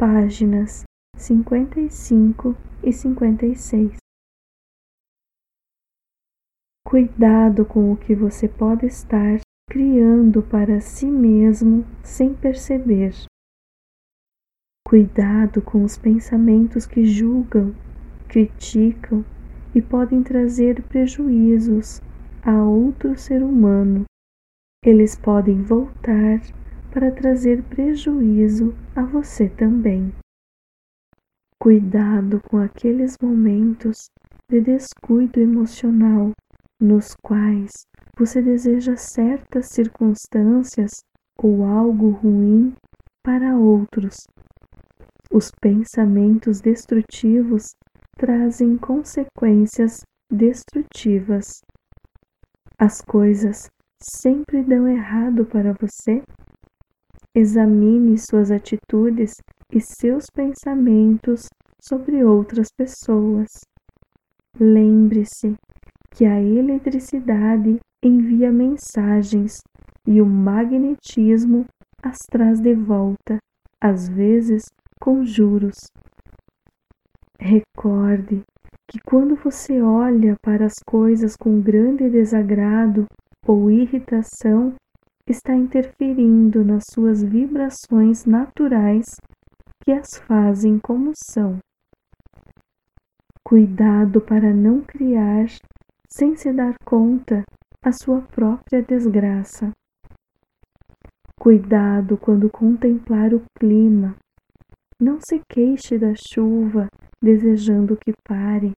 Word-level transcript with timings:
páginas 0.00 0.82
55 1.14 2.56
e 2.82 2.90
56. 2.90 3.96
Cuidado 6.86 7.66
com 7.66 7.92
o 7.92 7.98
que 7.98 8.14
você 8.14 8.48
pode 8.48 8.86
estar 8.86 9.40
criando 9.68 10.42
para 10.42 10.80
si 10.80 11.04
mesmo 11.04 11.84
sem 12.02 12.32
perceber. 12.32 13.12
Cuidado 14.88 15.60
com 15.60 15.84
os 15.84 15.98
pensamentos 15.98 16.86
que 16.86 17.04
julgam, 17.04 17.74
criticam 18.26 19.22
e 19.74 19.82
podem 19.82 20.22
trazer 20.22 20.82
prejuízos 20.84 22.00
a 22.42 22.64
outro 22.64 23.18
ser 23.18 23.42
humano. 23.42 24.04
Eles 24.82 25.14
podem 25.14 25.62
voltar 25.62 26.40
para 26.92 27.10
trazer 27.10 27.62
prejuízo 27.64 28.74
a 28.94 29.02
você 29.02 29.48
também. 29.48 30.12
Cuidado 31.58 32.40
com 32.48 32.58
aqueles 32.58 33.16
momentos 33.22 34.08
de 34.50 34.60
descuido 34.60 35.40
emocional 35.40 36.32
nos 36.80 37.14
quais 37.22 37.70
você 38.18 38.42
deseja 38.42 38.96
certas 38.96 39.66
circunstâncias 39.66 40.90
ou 41.38 41.64
algo 41.64 42.10
ruim 42.10 42.74
para 43.22 43.56
outros. 43.56 44.16
Os 45.30 45.50
pensamentos 45.60 46.60
destrutivos 46.60 47.74
trazem 48.16 48.76
consequências 48.76 50.00
destrutivas. 50.30 51.60
As 52.78 53.00
coisas 53.00 53.68
sempre 54.02 54.62
dão 54.62 54.88
errado 54.88 55.44
para 55.44 55.72
você? 55.74 56.22
Examine 57.34 58.18
suas 58.18 58.50
atitudes 58.50 59.34
e 59.72 59.80
seus 59.80 60.26
pensamentos 60.34 61.46
sobre 61.80 62.24
outras 62.24 62.68
pessoas. 62.76 63.48
Lembre-se 64.58 65.54
que 66.10 66.24
a 66.24 66.42
eletricidade 66.42 67.78
envia 68.02 68.50
mensagens 68.50 69.60
e 70.06 70.20
o 70.20 70.26
magnetismo 70.26 71.66
as 72.02 72.18
traz 72.30 72.60
de 72.60 72.74
volta, 72.74 73.38
às 73.80 74.08
vezes 74.08 74.64
com 75.00 75.24
juros. 75.24 75.76
Recorde 77.38 78.42
que 78.88 78.98
quando 79.06 79.36
você 79.36 79.80
olha 79.80 80.34
para 80.42 80.66
as 80.66 80.74
coisas 80.84 81.36
com 81.36 81.60
grande 81.60 82.10
desagrado 82.10 83.06
ou 83.46 83.70
irritação, 83.70 84.74
está 85.30 85.54
interferindo 85.54 86.64
nas 86.64 86.84
suas 86.92 87.22
vibrações 87.22 88.24
naturais 88.24 89.06
que 89.82 89.92
as 89.92 90.16
fazem 90.26 90.78
como 90.78 91.12
são. 91.14 91.58
Cuidado 93.44 94.20
para 94.20 94.52
não 94.52 94.80
criar, 94.80 95.46
sem 96.08 96.36
se 96.36 96.52
dar 96.52 96.74
conta, 96.84 97.42
a 97.82 97.92
sua 97.92 98.20
própria 98.20 98.82
desgraça. 98.82 99.70
Cuidado 101.38 102.18
quando 102.18 102.50
contemplar 102.50 103.32
o 103.32 103.42
clima. 103.58 104.14
Não 105.00 105.18
se 105.26 105.40
queixe 105.48 105.96
da 105.96 106.12
chuva 106.14 106.88
desejando 107.22 107.96
que 107.96 108.12
pare. 108.28 108.72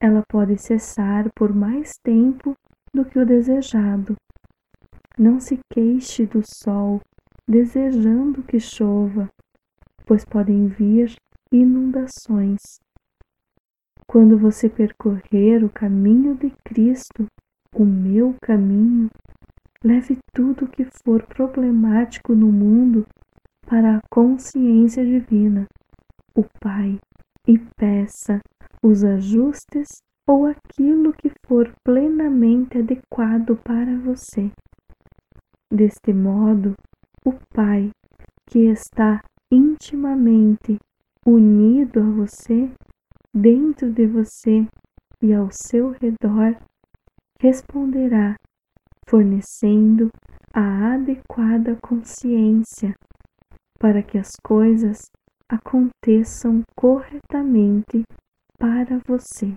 Ela 0.00 0.22
pode 0.28 0.56
cessar 0.58 1.28
por 1.34 1.54
mais 1.54 1.90
tempo 2.04 2.54
do 2.94 3.04
que 3.04 3.18
o 3.18 3.26
desejado. 3.26 4.14
Não 5.20 5.38
se 5.38 5.58
queixe 5.70 6.24
do 6.24 6.40
sol 6.42 6.98
desejando 7.46 8.42
que 8.42 8.58
chova, 8.58 9.28
pois 10.06 10.24
podem 10.24 10.66
vir 10.66 11.14
inundações. 11.52 12.80
Quando 14.06 14.38
você 14.38 14.66
percorrer 14.66 15.62
o 15.62 15.68
caminho 15.68 16.34
de 16.36 16.50
Cristo, 16.64 17.26
o 17.74 17.84
meu 17.84 18.34
caminho, 18.40 19.10
leve 19.84 20.16
tudo 20.34 20.66
que 20.66 20.86
for 21.04 21.22
problemático 21.26 22.34
no 22.34 22.50
mundo 22.50 23.04
para 23.66 23.98
a 23.98 24.02
consciência 24.10 25.04
divina, 25.04 25.66
o 26.34 26.46
Pai, 26.58 26.98
e 27.46 27.58
peça 27.76 28.40
os 28.82 29.04
ajustes 29.04 29.98
ou 30.26 30.46
aquilo 30.46 31.12
que 31.12 31.30
for 31.46 31.70
plenamente 31.84 32.78
adequado 32.78 33.54
para 33.62 33.98
você. 33.98 34.50
Deste 35.72 36.12
modo, 36.12 36.74
o 37.24 37.32
Pai, 37.54 37.90
que 38.48 38.66
está 38.66 39.22
intimamente 39.52 40.76
unido 41.24 42.00
a 42.00 42.10
você, 42.10 42.68
dentro 43.32 43.92
de 43.92 44.04
você 44.06 44.66
e 45.22 45.32
ao 45.32 45.48
seu 45.52 45.90
redor, 45.92 46.60
responderá, 47.40 48.34
fornecendo 49.08 50.10
a 50.52 50.94
adequada 50.94 51.78
consciência 51.80 52.92
para 53.78 54.02
que 54.02 54.18
as 54.18 54.32
coisas 54.42 55.08
aconteçam 55.48 56.62
corretamente 56.76 58.02
para 58.58 58.98
você. 59.06 59.54